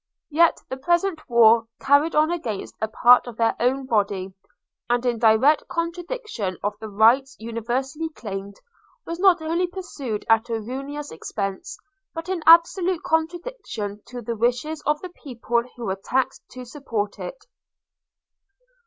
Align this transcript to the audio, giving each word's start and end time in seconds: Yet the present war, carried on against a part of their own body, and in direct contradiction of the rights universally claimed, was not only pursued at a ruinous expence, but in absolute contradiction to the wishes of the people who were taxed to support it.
Yet 0.31 0.57
the 0.67 0.77
present 0.77 1.21
war, 1.29 1.67
carried 1.79 2.15
on 2.15 2.31
against 2.31 2.73
a 2.81 2.87
part 2.87 3.27
of 3.27 3.37
their 3.37 3.55
own 3.59 3.85
body, 3.85 4.33
and 4.89 5.05
in 5.05 5.19
direct 5.19 5.67
contradiction 5.67 6.57
of 6.63 6.73
the 6.79 6.89
rights 6.89 7.35
universally 7.39 8.09
claimed, 8.09 8.55
was 9.05 9.19
not 9.19 9.43
only 9.43 9.67
pursued 9.67 10.25
at 10.27 10.49
a 10.49 10.59
ruinous 10.59 11.11
expence, 11.11 11.77
but 12.15 12.29
in 12.29 12.41
absolute 12.47 13.03
contradiction 13.03 14.01
to 14.07 14.23
the 14.23 14.35
wishes 14.35 14.81
of 14.87 14.99
the 15.03 15.09
people 15.23 15.61
who 15.75 15.85
were 15.85 15.99
taxed 16.03 16.41
to 16.49 16.65
support 16.65 17.19
it. 17.19 17.45